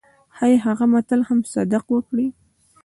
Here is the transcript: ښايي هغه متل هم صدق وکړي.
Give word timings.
ښايي 0.35 0.57
هغه 0.65 0.85
متل 0.93 1.21
هم 1.27 1.39
صدق 1.53 1.85
وکړي. 1.95 2.27